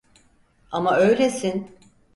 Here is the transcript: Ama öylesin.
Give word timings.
Ama 0.71 0.95
öylesin. 0.97 1.77